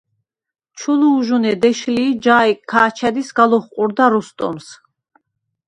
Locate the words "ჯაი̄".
2.23-2.53